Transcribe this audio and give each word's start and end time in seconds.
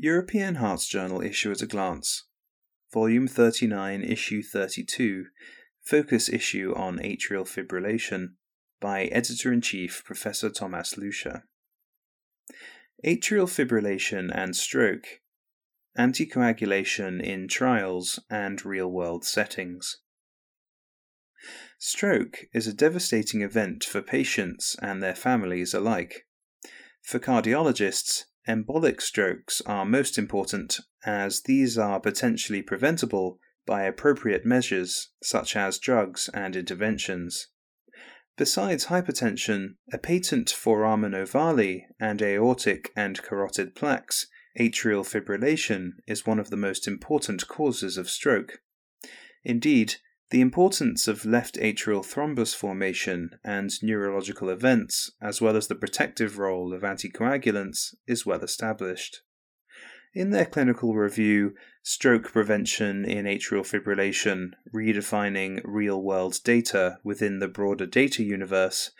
European 0.00 0.54
Hearts 0.54 0.86
Journal 0.86 1.20
issue 1.22 1.50
at 1.50 1.60
a 1.60 1.66
glance. 1.66 2.22
Volume 2.94 3.26
39, 3.26 4.04
Issue 4.04 4.44
32, 4.44 5.26
Focus 5.82 6.28
issue 6.28 6.72
on 6.76 6.98
atrial 6.98 7.44
fibrillation 7.44 8.34
by 8.80 9.06
Editor 9.06 9.52
in 9.52 9.60
Chief 9.60 10.04
Professor 10.04 10.50
Thomas 10.50 10.94
Lüscher. 10.94 11.42
Atrial 13.04 13.48
fibrillation 13.48 14.30
and 14.32 14.54
stroke, 14.54 15.20
anticoagulation 15.98 17.20
in 17.20 17.48
trials 17.48 18.20
and 18.30 18.64
real 18.64 18.92
world 18.92 19.24
settings. 19.24 19.96
Stroke 21.80 22.44
is 22.54 22.68
a 22.68 22.72
devastating 22.72 23.42
event 23.42 23.82
for 23.82 24.00
patients 24.00 24.76
and 24.80 25.02
their 25.02 25.16
families 25.16 25.74
alike. 25.74 26.28
For 27.02 27.18
cardiologists, 27.18 28.26
Embolic 28.48 29.02
strokes 29.02 29.60
are 29.66 29.84
most 29.84 30.16
important 30.16 30.80
as 31.04 31.42
these 31.42 31.76
are 31.76 32.00
potentially 32.00 32.62
preventable 32.62 33.38
by 33.66 33.82
appropriate 33.82 34.46
measures 34.46 35.10
such 35.22 35.54
as 35.54 35.78
drugs 35.78 36.30
and 36.32 36.56
interventions. 36.56 37.48
Besides 38.38 38.86
hypertension, 38.86 39.74
a 39.92 39.98
patent 39.98 40.48
foramen 40.48 41.12
ovale 41.12 41.82
and 42.00 42.22
aortic 42.22 42.90
and 42.96 43.20
carotid 43.22 43.74
plaques, 43.74 44.26
atrial 44.58 45.04
fibrillation 45.04 45.90
is 46.06 46.24
one 46.24 46.38
of 46.38 46.48
the 46.48 46.56
most 46.56 46.88
important 46.88 47.46
causes 47.48 47.98
of 47.98 48.08
stroke. 48.08 48.60
Indeed, 49.44 49.96
the 50.30 50.40
importance 50.40 51.08
of 51.08 51.24
left 51.24 51.56
atrial 51.56 52.04
thrombus 52.04 52.54
formation 52.54 53.38
and 53.42 53.70
neurological 53.82 54.50
events, 54.50 55.10
as 55.22 55.40
well 55.40 55.56
as 55.56 55.68
the 55.68 55.74
protective 55.74 56.38
role 56.38 56.74
of 56.74 56.82
anticoagulants, 56.82 57.94
is 58.06 58.26
well 58.26 58.42
established. 58.42 59.22
In 60.14 60.30
their 60.30 60.46
clinical 60.46 60.94
review, 60.94 61.54
Stroke 61.82 62.32
Prevention 62.32 63.04
in 63.04 63.24
Atrial 63.24 63.64
Fibrillation 63.64 64.52
Redefining 64.74 65.60
Real 65.64 66.02
World 66.02 66.40
Data 66.44 66.98
Within 67.04 67.38
the 67.38 67.48
Broader 67.48 67.86
Data 67.86 68.22
Universe, 68.22 68.90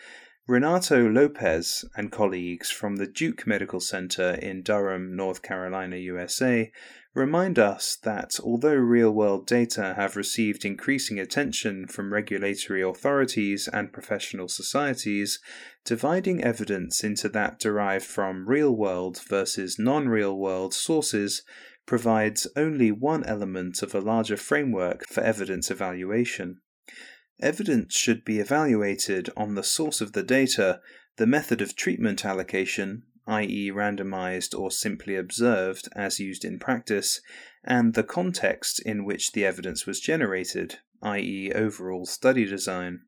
Renato 0.47 1.07
Lopes 1.07 1.85
and 1.95 2.11
colleagues 2.11 2.71
from 2.71 2.97
the 2.97 3.07
Duke 3.07 3.47
Medical 3.47 3.81
Center 3.81 4.31
in 4.31 4.63
Durham, 4.63 5.15
North 5.15 5.43
Carolina, 5.43 5.97
USA, 5.97 6.73
remind 7.19 7.59
us 7.59 7.97
that 8.05 8.39
although 8.43 8.75
real 8.75 9.11
world 9.11 9.47
data 9.47 9.95
have 9.97 10.17
received 10.17 10.65
increasing 10.65 11.19
attention 11.19 11.87
from 11.87 12.13
regulatory 12.13 12.81
authorities 12.81 13.69
and 13.69 13.93
professional 13.93 14.49
societies, 14.49 15.41
dividing 15.85 16.43
evidence 16.43 17.03
into 17.03 17.29
that 17.29 17.59
derived 17.59 18.05
from 18.05 18.49
real 18.49 18.75
world 18.75 19.21
versus 19.29 19.79
non 19.79 20.09
real 20.09 20.39
world 20.39 20.73
sources 20.73 21.43
provides 21.85 22.47
only 22.55 22.93
one 22.93 23.25
element 23.25 23.83
of 23.83 23.95
a 23.95 24.01
larger 24.01 24.37
framework 24.37 25.07
for 25.09 25.23
evidence 25.23 25.71
evaluation. 25.71 26.61
Evidence 27.41 27.95
should 27.97 28.25
be 28.25 28.39
evaluated 28.39 29.31
on 29.37 29.55
the 29.55 29.63
source 29.63 30.01
of 30.01 30.13
the 30.13 30.23
data, 30.23 30.81
the 31.17 31.27
method 31.27 31.61
of 31.61 31.75
treatment 31.75 32.25
allocation, 32.25 33.03
i.e., 33.29 33.71
randomized 33.71 34.59
or 34.59 34.71
simply 34.71 35.15
observed 35.15 35.89
as 35.95 36.19
used 36.19 36.45
in 36.45 36.59
practice, 36.59 37.21
and 37.63 37.95
the 37.95 38.03
context 38.03 38.81
in 38.81 39.05
which 39.05 39.33
the 39.33 39.45
evidence 39.45 39.87
was 39.87 40.01
generated, 40.01 40.79
i.e., 41.03 41.53
overall 41.55 42.07
study 42.07 42.45
design. 42.45 43.01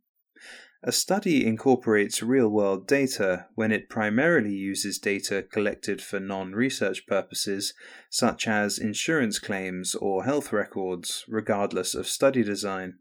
A 0.82 0.92
study 0.92 1.46
incorporates 1.46 2.22
real 2.22 2.48
world 2.48 2.86
data 2.86 3.46
when 3.54 3.70
it 3.70 3.90
primarily 3.90 4.54
uses 4.54 4.98
data 4.98 5.42
collected 5.42 6.00
for 6.00 6.20
non 6.20 6.52
research 6.52 7.06
purposes, 7.06 7.74
such 8.08 8.48
as 8.48 8.78
insurance 8.78 9.38
claims 9.38 9.94
or 9.94 10.24
health 10.24 10.52
records, 10.52 11.24
regardless 11.28 11.94
of 11.94 12.08
study 12.08 12.42
design. 12.42 12.98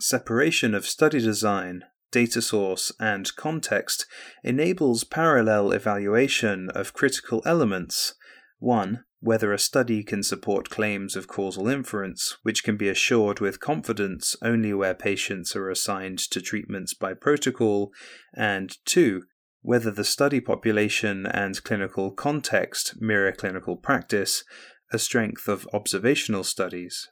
Separation 0.00 0.74
of 0.74 0.86
study 0.86 1.20
design, 1.20 1.84
data 2.16 2.40
source, 2.40 2.90
and 2.98 3.36
context 3.36 4.06
enables 4.42 5.04
parallel 5.04 5.70
evaluation 5.70 6.70
of 6.70 6.94
critical 6.94 7.42
elements. 7.44 8.14
1. 8.58 9.04
Whether 9.20 9.52
a 9.52 9.58
study 9.58 10.02
can 10.02 10.22
support 10.22 10.70
claims 10.70 11.14
of 11.14 11.28
causal 11.28 11.68
inference, 11.68 12.38
which 12.42 12.64
can 12.64 12.78
be 12.78 12.88
assured 12.88 13.40
with 13.40 13.60
confidence 13.60 14.34
only 14.40 14.72
where 14.72 14.94
patients 14.94 15.54
are 15.54 15.68
assigned 15.68 16.18
to 16.30 16.40
treatments 16.40 16.94
by 16.94 17.12
protocol, 17.12 17.92
and 18.34 18.78
2 18.86 19.24
whether 19.60 19.90
the 19.90 20.04
study 20.04 20.40
population 20.40 21.26
and 21.26 21.64
clinical 21.64 22.10
context 22.12 22.98
mirror 22.98 23.32
clinical 23.32 23.76
practice, 23.76 24.42
a 24.90 24.98
strength 24.98 25.48
of 25.48 25.68
observational 25.74 26.44
studies. 26.44 27.10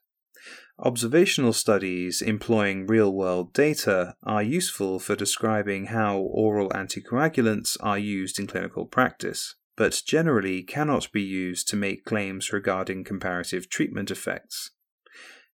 Observational 0.78 1.52
studies 1.52 2.20
employing 2.20 2.86
real 2.86 3.12
world 3.12 3.52
data 3.52 4.16
are 4.24 4.42
useful 4.42 4.98
for 4.98 5.14
describing 5.14 5.86
how 5.86 6.18
oral 6.18 6.68
anticoagulants 6.70 7.76
are 7.80 7.98
used 7.98 8.40
in 8.40 8.48
clinical 8.48 8.84
practice, 8.84 9.54
but 9.76 10.02
generally 10.04 10.62
cannot 10.64 11.12
be 11.12 11.22
used 11.22 11.68
to 11.68 11.76
make 11.76 12.04
claims 12.04 12.52
regarding 12.52 13.04
comparative 13.04 13.68
treatment 13.68 14.10
effects. 14.10 14.72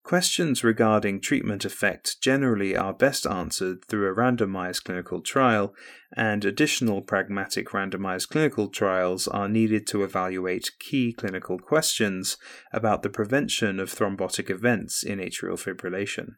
Questions 0.04 0.64
regarding 0.64 1.22
treatment 1.22 1.66
effect 1.66 2.20
generally 2.22 2.76
are 2.76 2.94
best 2.94 3.28
answered 3.28 3.86
through 3.86 4.10
a 4.10 4.16
randomized 4.16 4.86
clinical 4.86 5.22
trial, 5.22 5.76
and 6.16 6.44
additional 6.44 7.02
pragmatic 7.02 7.70
randomized 7.70 8.30
clinical 8.30 8.70
trials 8.70 9.28
are 9.28 9.48
needed 9.48 9.86
to 9.88 10.04
evaluate 10.04 10.72
key 10.80 11.14
clinical 11.14 11.60
questions 11.60 12.38
about 12.74 13.04
the 13.04 13.10
prevention 13.10 13.80
of 13.80 13.94
thrombotic 13.94 14.50
events 14.50 15.04
in 15.04 15.20
atrial 15.20 15.60
fibrillation. 15.60 16.36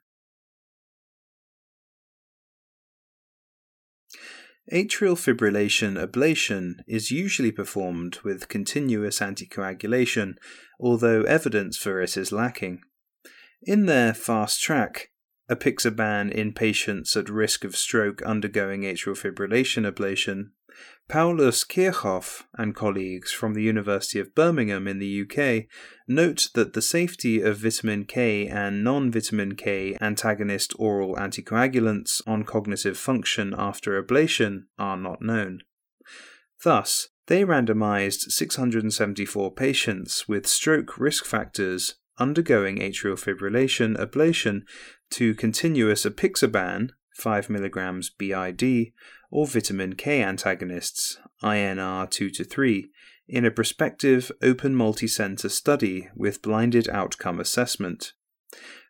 Atrial 4.72 5.16
fibrillation 5.16 6.02
ablation 6.02 6.76
is 6.88 7.12
usually 7.12 7.52
performed 7.52 8.20
with 8.24 8.48
continuous 8.48 9.20
anticoagulation, 9.20 10.36
although 10.80 11.24
evidence 11.24 11.78
for 11.78 12.02
it 12.02 12.16
is 12.16 12.32
lacking. 12.32 12.82
In 13.64 13.86
their 13.86 14.16
fast 14.16 14.60
track, 14.60 15.12
apixaban 15.48 16.32
in 16.32 16.52
patients 16.52 17.16
at 17.16 17.30
risk 17.30 17.64
of 17.64 17.76
stroke 17.76 18.24
undergoing 18.24 18.82
atrial 18.82 19.16
fibrillation 19.16 19.88
ablation, 19.88 20.50
Paulus 21.08 21.64
Kirchhof 21.64 22.44
and 22.58 22.74
colleagues 22.74 23.32
from 23.32 23.54
the 23.54 23.62
University 23.62 24.20
of 24.20 24.34
Birmingham 24.34 24.88
in 24.88 24.98
the 24.98 25.22
UK 25.22 25.68
note 26.08 26.50
that 26.56 26.74
the 26.74 26.82
safety 26.82 27.42
of 27.42 27.58
vitamin 27.58 28.06
K 28.06 28.48
and 28.48 28.84
non 28.84 29.12
vitamin 29.12 29.56
K 29.56 29.96
antagonist 30.02 30.74
oral 30.80 31.16
anticoagulants 31.16 32.22
on 32.26 32.44
cognitive 32.44 32.98
function 32.98 33.54
after 33.56 34.02
ablation 34.02 34.64
are 34.80 34.98
not 34.98 35.22
known. 35.22 35.62
Thus, 36.64 37.10
they 37.28 37.44
randomized 37.44 38.32
674 38.32 39.52
patients 39.52 40.28
with 40.28 40.48
stroke 40.48 40.98
risk 40.98 41.26
factors 41.26 41.96
undergoing 42.22 42.78
atrial 42.78 43.20
fibrillation 43.20 43.98
ablation 43.98 44.62
to 45.10 45.34
continuous 45.34 46.06
apixaban 46.06 46.92
5 47.16 47.48
mg 47.48 48.12
BID 48.20 48.94
or 49.32 49.48
vitamin 49.48 49.96
K 49.96 50.22
antagonists 50.22 51.18
INR 51.42 52.08
2 52.10 52.30
to 52.30 52.44
3 52.44 52.92
in 53.28 53.46
a 53.46 53.52
prospective 53.52 54.32
open 54.44 54.76
multicenter 54.76 55.50
study 55.50 56.10
with 56.16 56.44
blinded 56.44 56.88
outcome 56.90 57.40
assessment. 57.40 58.14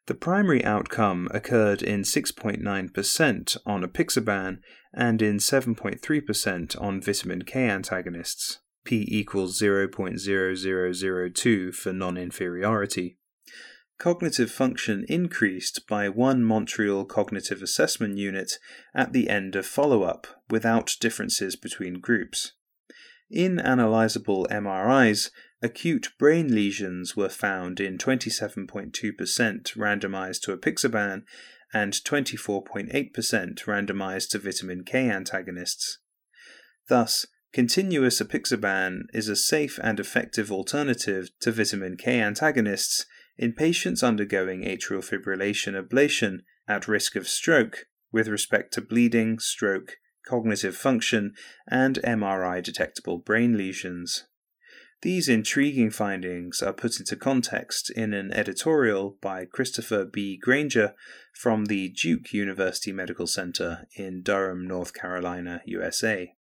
The 0.07 0.15
primary 0.15 0.65
outcome 0.65 1.27
occurred 1.31 1.83
in 1.83 2.01
6.9% 2.01 3.57
on 3.65 3.83
apixaban 3.83 4.59
and 4.93 5.21
in 5.21 5.37
7.3% 5.37 6.81
on 6.81 7.01
vitamin 7.01 7.43
K 7.43 7.69
antagonists. 7.69 8.59
P 8.83 9.05
equals 9.07 9.61
0.0002 9.61 11.73
for 11.73 11.93
non 11.93 12.17
inferiority. 12.17 13.17
Cognitive 13.97 14.51
function 14.51 15.05
increased 15.07 15.87
by 15.87 16.09
one 16.09 16.43
Montreal 16.43 17.05
Cognitive 17.05 17.61
Assessment 17.61 18.17
Unit 18.17 18.53
at 18.95 19.13
the 19.13 19.29
end 19.29 19.55
of 19.55 19.65
follow 19.65 20.03
up 20.03 20.41
without 20.49 20.95
differences 20.99 21.55
between 21.55 21.99
groups. 21.99 22.53
In 23.29 23.57
analyzable 23.57 24.47
MRIs, 24.47 25.29
acute 25.61 26.09
brain 26.17 26.53
lesions 26.53 27.15
were 27.15 27.29
found 27.29 27.79
in 27.79 27.97
27.2% 27.97 28.91
randomized 28.91 30.41
to 30.41 30.57
apixaban 30.57 31.23
and 31.73 31.93
24.8% 31.93 32.91
randomized 33.13 34.29
to 34.29 34.39
vitamin 34.39 34.83
K 34.83 35.09
antagonists. 35.09 35.99
Thus, 36.89 37.25
Continuous 37.53 38.21
apixaban 38.21 39.07
is 39.13 39.27
a 39.27 39.35
safe 39.35 39.77
and 39.83 39.99
effective 39.99 40.53
alternative 40.53 41.31
to 41.41 41.51
vitamin 41.51 41.97
K 41.97 42.21
antagonists 42.21 43.05
in 43.41 43.51
patients 43.51 44.03
undergoing 44.03 44.61
atrial 44.61 45.03
fibrillation 45.03 45.73
ablation 45.73 46.41
at 46.67 46.87
risk 46.87 47.15
of 47.15 47.27
stroke 47.27 47.87
with 48.11 48.27
respect 48.27 48.71
to 48.71 48.81
bleeding, 48.81 49.39
stroke, 49.39 49.97
cognitive 50.27 50.77
function, 50.77 51.33
and 51.67 51.99
MRI 52.03 52.61
detectable 52.61 53.17
brain 53.17 53.57
lesions. 53.57 54.25
These 55.01 55.27
intriguing 55.27 55.89
findings 55.89 56.61
are 56.61 56.71
put 56.73 56.99
into 56.99 57.15
context 57.15 57.89
in 57.89 58.13
an 58.13 58.31
editorial 58.31 59.17
by 59.19 59.45
Christopher 59.45 60.05
B. 60.05 60.37
Granger 60.37 60.93
from 61.33 61.65
the 61.65 61.89
Duke 61.89 62.31
University 62.33 62.91
Medical 62.91 63.25
Center 63.25 63.87
in 63.95 64.21
Durham, 64.21 64.67
North 64.67 64.93
Carolina, 64.93 65.63
USA. 65.65 66.35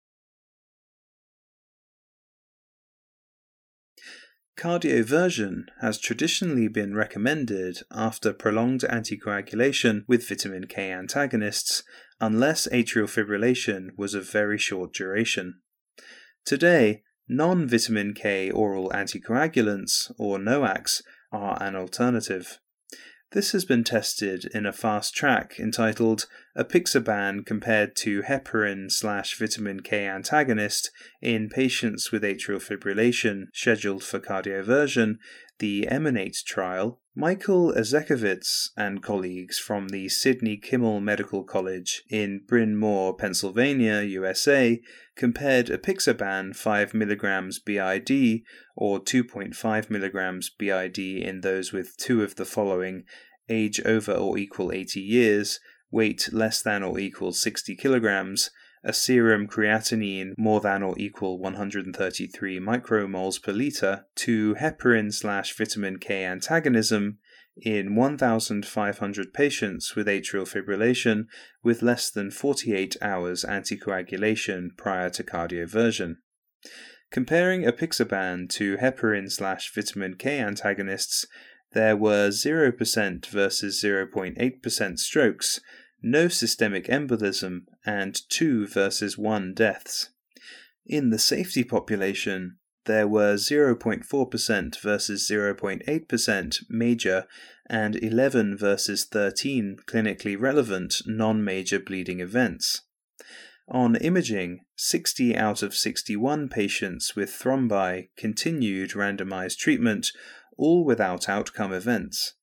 Cardioversion 4.59 5.67
has 5.81 6.01
traditionally 6.01 6.67
been 6.67 6.93
recommended 6.93 7.83
after 7.93 8.33
prolonged 8.33 8.81
anticoagulation 8.81 10.03
with 10.09 10.29
vitamin 10.29 10.67
K 10.67 10.91
antagonists 10.91 11.85
unless 12.21 12.67
atrial 12.73 13.07
fibrillation 13.07 13.91
was 13.97 14.15
of 14.15 14.29
very 14.29 14.59
short 14.59 14.93
duration. 14.93 15.61
Today, 16.45 17.03
non 17.29 17.69
vitamin 17.69 18.15
K 18.15 18.51
oral 18.51 18.91
anticoagulants, 18.91 20.11
or 20.19 20.39
NOACs, 20.39 21.03
are 21.31 21.57
an 21.63 21.77
alternative. 21.77 22.59
This 23.31 23.53
has 23.53 23.65
been 23.65 23.85
tested 23.85 24.47
in 24.53 24.67
a 24.67 24.73
fast 24.73 25.15
track 25.15 25.61
entitled 25.61 26.27
Apixaban 26.59 27.47
compared 27.47 27.95
to 27.97 28.23
heparin 28.23 28.91
slash 28.91 29.39
vitamin 29.39 29.81
K 29.81 30.09
antagonist 30.09 30.91
in 31.23 31.49
patients 31.49 32.11
with 32.11 32.25
atrial 32.25 32.61
fibrillation 32.61 33.45
scheduled 33.55 34.03
for 34.03 34.19
cardioversion, 34.19 35.19
the 35.61 35.87
EMANATE 35.89 36.43
trial. 36.45 37.01
Michael 37.15 37.73
Ezekowitz 37.73 38.71
and 38.77 39.03
colleagues 39.03 39.59
from 39.59 39.89
the 39.89 40.09
Sidney 40.09 40.57
Kimmel 40.57 41.01
Medical 41.01 41.45
College 41.45 42.03
in 42.11 42.43
Bryn 42.47 42.77
Mawr, 42.77 43.15
Pennsylvania, 43.15 44.03
USA, 44.03 44.81
compared 45.17 45.67
apixaban 45.67 46.57
5 46.57 46.93
mg 46.93 47.65
BID 47.65 48.43
or 48.77 48.99
2.5 48.99 49.55
mg 49.55 50.51
BID 50.59 50.99
in 50.99 51.41
those 51.41 51.73
with 51.73 51.97
two 51.97 52.23
of 52.23 52.35
the 52.35 52.45
following 52.45 53.05
age 53.49 53.81
over 53.85 54.13
or 54.13 54.37
equal 54.39 54.73
80 54.73 55.01
years, 55.01 55.61
weight 55.91 56.29
less 56.33 56.63
than 56.63 56.83
or 56.83 56.99
equal 56.99 57.33
60 57.33 57.77
kilograms, 57.77 58.51
a 58.85 58.93
serum 58.93 59.47
creatinine 59.47 60.33
more 60.37 60.61
than 60.61 60.83
or 60.83 60.95
equal 60.99 61.39
133 61.39 62.61
micromoles 62.61 63.43
per 63.43 63.53
liter 63.53 64.07
to 64.15 64.55
heparin 64.55 65.13
slash 65.13 65.57
vitamin 65.57 65.99
K 65.99 66.25
antagonism 66.25 67.19
in 67.61 67.95
1,500 67.95 69.35
patients 69.35 69.97
with 69.97 70.07
atrial 70.07 70.47
fibrillation 70.47 71.27
with 71.63 71.83
less 71.83 72.11
than 72.11 72.31
48 72.31 72.97
hours 73.03 73.45
anticoagulation 73.45 74.77
prior 74.77 75.11
to 75.11 75.25
cardioversion. 75.25 76.17
Comparing 77.11 77.63
apixaban 77.63 78.49
to 78.51 78.77
heparin 78.77 79.31
slash 79.31 79.73
vitamin 79.75 80.15
K 80.15 80.39
antagonists, 80.39 81.27
there 81.73 81.97
were 81.97 82.29
0% 82.29 83.27
versus 83.27 83.83
0.8% 83.83 84.99
strokes, 84.99 85.61
no 86.03 86.29
systemic 86.29 86.87
embolism, 86.87 87.63
and 87.85 88.21
2 88.31 88.67
versus 88.67 89.19
1 89.19 89.55
deaths. 89.55 90.11
In 90.87 91.11
the 91.11 91.19
safety 91.19 91.65
population, 91.65 92.59
there 92.87 93.07
were 93.07 93.35
0.4% 93.35 94.81
versus 94.81 95.31
0.8% 95.31 96.65
major 96.71 97.27
and 97.69 97.97
11 97.97 98.57
versus 98.57 99.05
13 99.05 99.77
clinically 99.87 100.41
relevant 100.41 101.03
non 101.07 101.45
major 101.45 101.79
bleeding 101.79 102.21
events. 102.21 102.83
On 103.69 103.97
imaging, 103.97 104.61
60 104.77 105.37
out 105.37 105.63
of 105.63 105.75
61 105.75 106.49
patients 106.49 107.15
with 107.15 107.29
thrombi 107.29 108.09
continued 108.17 108.93
randomized 108.93 109.59
treatment, 109.59 110.11
all 110.59 110.85
without 110.85 111.29
outcome 111.29 111.73
events. 111.73 112.35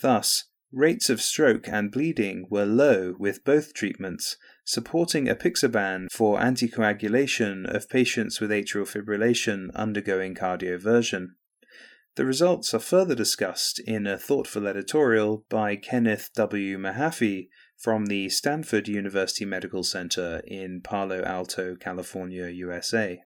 Thus, 0.00 0.44
rates 0.72 1.08
of 1.08 1.20
stroke 1.20 1.66
and 1.68 1.90
bleeding 1.90 2.46
were 2.50 2.66
low 2.66 3.14
with 3.18 3.44
both 3.44 3.74
treatments, 3.74 4.36
supporting 4.64 5.26
apixaban 5.26 6.08
for 6.12 6.38
anticoagulation 6.38 7.66
of 7.66 7.88
patients 7.88 8.40
with 8.40 8.50
atrial 8.50 8.86
fibrillation 8.86 9.74
undergoing 9.74 10.34
cardioversion. 10.34 11.28
The 12.16 12.24
results 12.24 12.72
are 12.72 12.80
further 12.80 13.16
discussed 13.16 13.80
in 13.80 14.06
a 14.06 14.18
thoughtful 14.18 14.68
editorial 14.68 15.44
by 15.48 15.74
Kenneth 15.74 16.30
W. 16.36 16.78
Mahaffey 16.78 17.48
from 17.76 18.06
the 18.06 18.28
Stanford 18.28 18.86
University 18.86 19.44
Medical 19.44 19.82
Center 19.82 20.40
in 20.46 20.80
Palo 20.80 21.22
Alto, 21.24 21.74
California, 21.74 22.48
USA. 22.48 23.20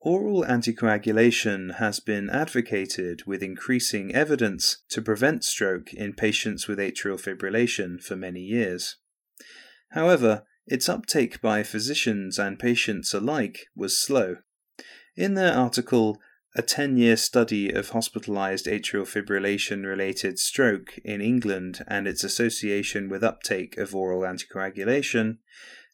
Oral 0.00 0.44
anticoagulation 0.44 1.76
has 1.76 2.00
been 2.00 2.30
advocated 2.30 3.24
with 3.26 3.42
increasing 3.42 4.14
evidence 4.14 4.84
to 4.90 5.02
prevent 5.02 5.42
stroke 5.42 5.92
in 5.92 6.12
patients 6.12 6.68
with 6.68 6.78
atrial 6.78 7.20
fibrillation 7.20 8.00
for 8.00 8.14
many 8.14 8.40
years. 8.40 8.96
However, 9.90 10.44
its 10.66 10.88
uptake 10.88 11.40
by 11.40 11.62
physicians 11.62 12.38
and 12.38 12.58
patients 12.58 13.14
alike 13.14 13.66
was 13.74 13.98
slow. 13.98 14.36
In 15.16 15.34
their 15.34 15.54
article, 15.54 16.18
A 16.58 16.62
10 16.62 16.96
year 16.96 17.16
study 17.18 17.70
of 17.70 17.90
hospitalized 17.90 18.64
atrial 18.64 19.04
fibrillation 19.04 19.84
related 19.84 20.38
stroke 20.38 20.98
in 21.04 21.20
England 21.20 21.84
and 21.86 22.08
its 22.08 22.24
association 22.24 23.10
with 23.10 23.22
uptake 23.22 23.76
of 23.76 23.94
oral 23.94 24.22
anticoagulation, 24.22 25.36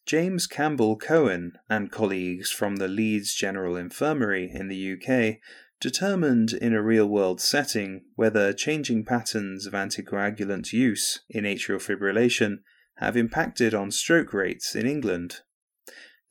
James 0.05 0.49
Campbell 0.49 0.97
Cowan 0.97 1.53
and 1.71 1.93
colleagues 1.93 2.51
from 2.51 2.77
the 2.77 2.89
Leeds 2.89 3.35
General 3.35 3.77
Infirmary 3.77 4.51
in 4.53 4.69
the 4.69 4.95
UK 4.95 5.39
determined 5.81 6.53
in 6.53 6.75
a 6.75 6.83
real 6.83 7.09
world 7.09 7.41
setting 7.41 8.05
whether 8.17 8.53
changing 8.53 9.05
patterns 9.05 9.65
of 9.67 9.75
anticoagulant 9.75 10.73
use 10.73 11.21
in 11.29 11.45
atrial 11.45 11.81
fibrillation 11.81 12.63
have 12.97 13.17
impacted 13.17 13.75
on 13.75 13.91
stroke 13.91 14.33
rates 14.33 14.75
in 14.75 14.87
England. 14.87 15.43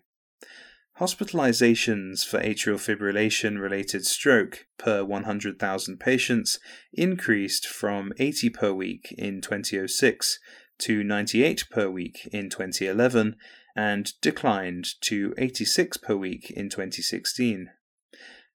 Hospitalizations 0.99 2.25
for 2.25 2.39
atrial 2.39 2.79
fibrillation 2.79 3.61
related 3.61 4.05
stroke 4.07 4.65
per 4.79 5.03
100,000 5.03 5.99
patients 5.99 6.59
increased 6.93 7.67
from 7.67 8.11
80 8.17 8.49
per 8.49 8.73
week 8.73 9.13
in 9.17 9.39
2006 9.39 10.39
to 10.79 11.03
98 11.03 11.69
per 11.69 11.87
week 11.87 12.27
in 12.33 12.49
2011 12.49 13.35
and 13.75 14.19
declined 14.19 14.99
to 15.01 15.33
86 15.37 15.97
per 15.97 16.15
week 16.15 16.49
in 16.49 16.69
2016. 16.69 17.69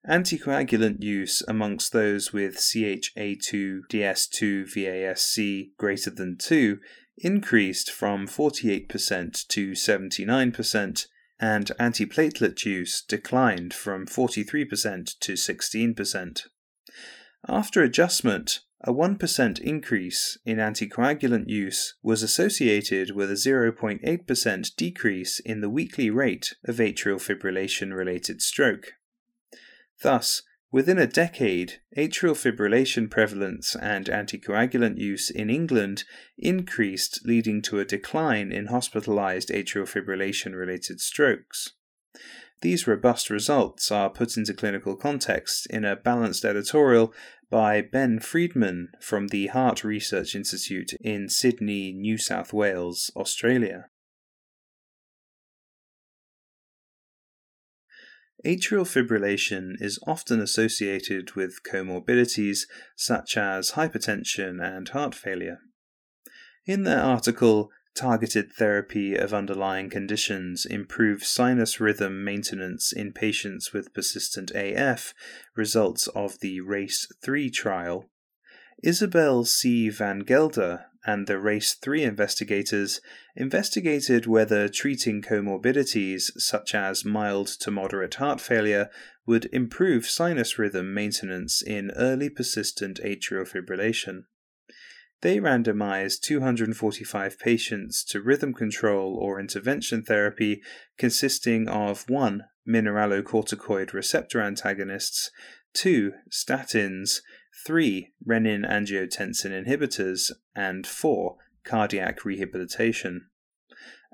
Anticoagulant 0.08 1.02
use 1.02 1.42
amongst 1.48 1.92
those 1.92 2.32
with 2.32 2.58
CHA2 2.58 3.80
DS2 3.90 4.64
VASC 4.72 5.70
greater 5.76 6.10
than 6.10 6.36
2 6.38 6.78
increased 7.18 7.90
from 7.90 8.28
48% 8.28 9.48
to 9.48 9.70
79%, 9.72 11.06
and 11.40 11.66
antiplatelet 11.80 12.64
use 12.64 13.02
declined 13.02 13.74
from 13.74 14.06
43% 14.06 15.18
to 15.18 15.32
16%. 15.32 16.42
After 17.48 17.82
adjustment, 17.82 18.60
a 18.82 18.92
1% 18.92 19.58
increase 19.60 20.38
in 20.44 20.58
anticoagulant 20.58 21.48
use 21.48 21.94
was 22.02 22.22
associated 22.22 23.10
with 23.10 23.30
a 23.30 23.34
0.8% 23.34 24.76
decrease 24.76 25.40
in 25.40 25.60
the 25.62 25.70
weekly 25.70 26.10
rate 26.10 26.54
of 26.64 26.76
atrial 26.76 27.20
fibrillation 27.20 27.92
related 27.92 28.40
stroke. 28.40 28.92
Thus, 30.02 30.42
within 30.70 30.98
a 30.98 31.06
decade, 31.06 31.80
atrial 31.96 32.34
fibrillation 32.34 33.10
prevalence 33.10 33.74
and 33.76 34.06
anticoagulant 34.06 34.98
use 34.98 35.30
in 35.30 35.48
England 35.48 36.04
increased, 36.36 37.24
leading 37.24 37.62
to 37.62 37.78
a 37.78 37.84
decline 37.84 38.52
in 38.52 38.66
hospitalized 38.66 39.48
atrial 39.48 39.88
fibrillation 39.88 40.54
related 40.54 41.00
strokes. 41.00 41.72
These 42.62 42.86
robust 42.86 43.28
results 43.30 43.90
are 43.92 44.08
put 44.08 44.36
into 44.36 44.54
clinical 44.54 44.96
context 44.96 45.66
in 45.68 45.84
a 45.84 45.96
balanced 45.96 46.44
editorial 46.44 47.12
by 47.50 47.80
Ben 47.80 48.18
Freedman 48.18 48.88
from 49.00 49.28
the 49.28 49.48
Heart 49.48 49.84
Research 49.84 50.34
Institute 50.34 50.94
in 51.00 51.28
Sydney, 51.28 51.92
New 51.92 52.18
South 52.18 52.52
Wales, 52.52 53.10
Australia. 53.14 53.86
Atrial 58.44 58.84
fibrillation 58.84 59.80
is 59.80 59.98
often 60.06 60.40
associated 60.40 61.32
with 61.32 61.62
comorbidities 61.62 62.66
such 62.94 63.36
as 63.36 63.72
hypertension 63.72 64.62
and 64.62 64.88
heart 64.90 65.14
failure. 65.14 65.58
In 66.66 66.82
their 66.82 67.00
article, 67.00 67.70
targeted 67.94 68.52
therapy 68.52 69.16
of 69.16 69.32
underlying 69.32 69.88
conditions 69.88 70.66
improves 70.66 71.26
sinus 71.26 71.80
rhythm 71.80 72.22
maintenance 72.22 72.92
in 72.92 73.12
patients 73.12 73.72
with 73.72 73.94
persistent 73.94 74.50
AF, 74.54 75.14
results 75.56 76.06
of 76.08 76.40
the 76.40 76.60
RACE 76.60 77.08
3 77.22 77.50
trial. 77.50 78.10
Isabel 78.82 79.44
C. 79.44 79.88
Van 79.88 80.20
Gelder 80.20 80.84
and 81.06 81.28
the 81.28 81.38
RACE 81.38 81.74
3 81.74 82.02
investigators 82.02 83.00
investigated 83.36 84.26
whether 84.26 84.68
treating 84.68 85.22
comorbidities 85.22 86.32
such 86.36 86.74
as 86.74 87.04
mild 87.04 87.46
to 87.46 87.70
moderate 87.70 88.16
heart 88.16 88.40
failure 88.40 88.90
would 89.24 89.48
improve 89.52 90.06
sinus 90.06 90.58
rhythm 90.58 90.92
maintenance 90.92 91.62
in 91.62 91.92
early 91.96 92.28
persistent 92.28 92.98
atrial 93.04 93.48
fibrillation. 93.48 94.24
They 95.22 95.38
randomized 95.38 96.20
245 96.22 97.38
patients 97.38 98.04
to 98.04 98.20
rhythm 98.20 98.52
control 98.52 99.16
or 99.16 99.40
intervention 99.40 100.02
therapy 100.02 100.60
consisting 100.98 101.68
of 101.68 102.08
1. 102.10 102.44
Mineralocorticoid 102.68 103.92
receptor 103.92 104.40
antagonists, 104.40 105.30
2. 105.74 106.12
Statins, 106.30 107.20
3. 107.64 108.12
Renin 108.26 108.68
angiotensin 108.68 109.50
inhibitors, 109.50 110.30
and 110.54 110.86
4. 110.86 111.36
Cardiac 111.64 112.24
rehabilitation. 112.24 113.28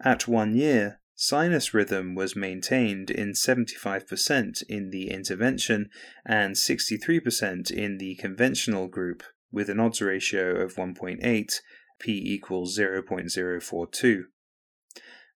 At 0.03 0.27
one 0.27 0.55
year, 0.55 1.01
sinus 1.15 1.75
rhythm 1.75 2.15
was 2.15 2.35
maintained 2.35 3.11
in 3.11 3.33
75% 3.33 4.63
in 4.69 4.91
the 4.91 5.11
intervention 5.11 5.91
and 6.25 6.55
63% 6.55 7.71
in 7.71 7.99
the 7.99 8.15
conventional 8.17 8.89
group 8.89 9.23
with 9.51 9.69
an 9.69 9.79
odds 9.79 10.01
ratio 10.01 10.57
of 10.57 10.77
1.8, 10.77 11.61
p 12.01 12.13
equals 12.13 12.79
0.042. 12.79 14.23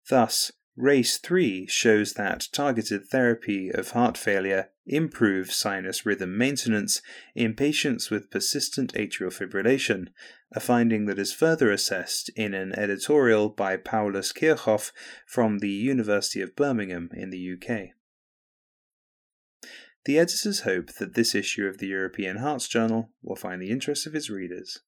Thus, 0.09 0.53
RACE 0.77 1.19
3 1.19 1.67
shows 1.67 2.15
that 2.15 2.49
targeted 2.53 3.07
therapy 3.07 3.71
of 3.71 3.91
heart 3.91 4.19
failure 4.19 4.71
improves 4.87 5.57
sinus 5.57 6.07
rhythm 6.07 6.39
maintenance 6.39 7.03
in 7.35 7.55
patients 7.55 8.11
with 8.11 8.31
persistent 8.31 8.93
atrial 8.95 9.33
fibrillation, 9.33 10.09
a 10.53 10.61
finding 10.61 11.07
that 11.07 11.19
is 11.19 11.33
further 11.33 11.71
assessed 11.71 12.31
in 12.37 12.55
an 12.55 12.73
editorial 12.79 13.49
by 13.49 13.77
Paulus 13.77 14.33
Kirchhof 14.33 14.93
from 15.27 15.59
the 15.59 15.71
University 15.71 16.41
of 16.41 16.55
Birmingham 16.55 17.11
in 17.13 17.31
the 17.31 17.55
UK. 17.55 17.91
The 20.05 20.19
editors 20.21 20.61
hope 20.61 20.95
that 21.01 21.15
this 21.15 21.35
issue 21.35 21.67
of 21.67 21.79
the 21.79 21.89
European 21.89 22.37
Hearts 22.37 22.69
Journal 22.69 23.11
will 23.23 23.35
find 23.35 23.61
the 23.61 23.71
interest 23.71 24.07
of 24.07 24.15
its 24.15 24.31
readers. 24.31 24.79